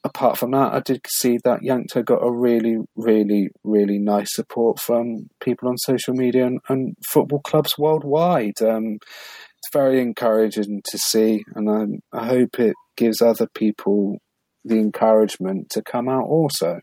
[0.04, 4.80] apart from that, I did see that Jankto got a really, really, really nice support
[4.80, 8.60] from people on social media and, and football clubs worldwide.
[8.62, 14.18] Um, it's very encouraging to see, and I, I hope it gives other people
[14.64, 16.80] the encouragement to come out also.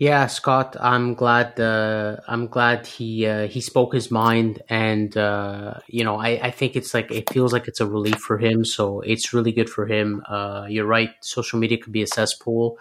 [0.00, 1.60] Yeah, Scott, I'm glad.
[1.60, 6.52] Uh, I'm glad he uh, he spoke his mind, and uh, you know, I, I
[6.52, 8.64] think it's like it feels like it's a relief for him.
[8.64, 10.22] So it's really good for him.
[10.26, 11.10] Uh, you're right.
[11.20, 12.78] Social media could be a cesspool,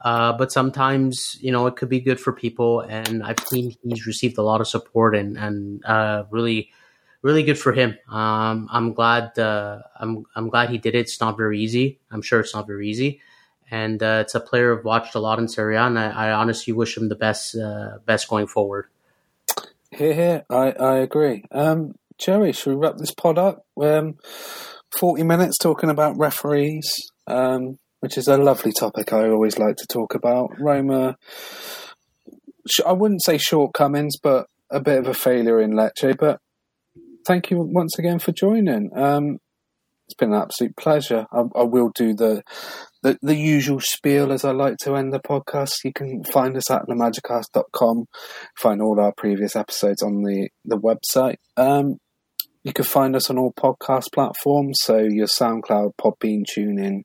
[0.00, 2.80] uh, but sometimes you know it could be good for people.
[2.80, 6.72] And I've seen he's received a lot of support, and and uh, really,
[7.22, 7.96] really good for him.
[8.10, 9.38] Um, I'm glad.
[9.38, 11.00] I'm I'm glad he did it.
[11.00, 12.00] It's not very easy.
[12.10, 13.20] I'm sure it's not very easy
[13.70, 16.32] and uh, it's a player I've watched a lot in Serie A, and I, I
[16.32, 18.86] honestly wish him the best uh, best going forward.
[19.90, 21.44] Here, here, I, I agree.
[21.52, 23.64] Um, Jerry, should we wrap this pod up?
[23.80, 24.16] Um,
[24.98, 26.94] Forty minutes talking about referees,
[27.26, 30.58] um, which is a lovely topic I always like to talk about.
[30.58, 31.16] Roma,
[32.86, 36.16] I wouldn't say shortcomings, but a bit of a failure in Lecce.
[36.18, 36.40] But
[37.26, 38.90] thank you once again for joining.
[38.96, 39.38] Um,
[40.06, 41.26] it's been an absolute pleasure.
[41.32, 42.42] I, I will do the,
[43.02, 45.84] the the usual spiel as I like to end the podcast.
[45.84, 48.06] You can find us at lamagicast.com.
[48.56, 51.36] Find all our previous episodes on the, the website.
[51.56, 51.96] Um,
[52.62, 57.02] you can find us on all podcast platforms, so your SoundCloud, Podbean, TuneIn,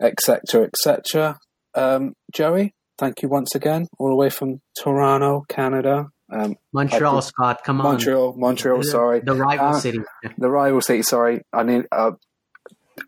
[0.00, 1.38] etc., etc.
[1.74, 6.06] Um, Joey, thank you once again, all the way from Toronto, Canada.
[6.32, 7.92] Um, Montreal, Scott, come on.
[7.92, 8.82] Montreal, Montreal.
[8.82, 10.00] Sorry, the rival uh, city.
[10.38, 11.02] The rival city.
[11.02, 11.84] Sorry, I need.
[11.92, 12.12] Uh,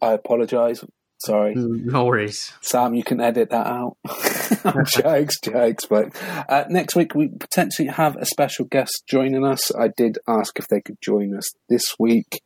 [0.02, 0.84] I apologise.
[1.20, 1.56] Sorry.
[1.56, 2.52] Mm, no worries.
[2.60, 3.96] Sam, you can edit that out.
[4.86, 5.84] jokes, jokes.
[5.86, 6.14] But
[6.48, 9.74] uh, next week, we potentially have a special guest joining us.
[9.74, 12.40] I did ask if they could join us this week.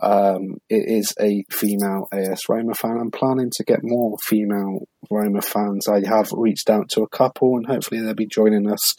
[0.00, 2.98] Um, it is a female AS Roma fan.
[3.00, 5.88] I'm planning to get more female Roma fans.
[5.88, 8.94] I have reached out to a couple, and hopefully they'll be joining us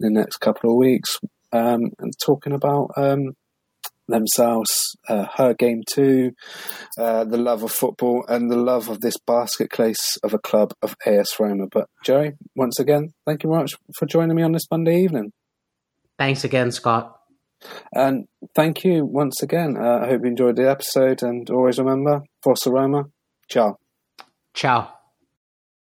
[0.00, 1.20] in the next couple of weeks
[1.52, 2.92] um, and talking about.
[2.96, 3.36] Um,
[4.08, 6.32] themselves, uh, her game too,
[6.98, 10.72] uh, the love of football, and the love of this basket case of a club
[10.82, 11.66] of AS Roma.
[11.70, 15.32] But Joey, once again, thank you very much for joining me on this Monday evening.
[16.18, 17.18] Thanks again, Scott.
[17.92, 19.76] And thank you once again.
[19.78, 23.04] Uh, I hope you enjoyed the episode, and always remember, Forza Roma.
[23.48, 23.78] Ciao.
[24.52, 24.92] Ciao.